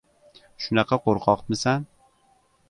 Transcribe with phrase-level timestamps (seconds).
[0.63, 1.87] —Shunaqa qo‘rqoqmisan!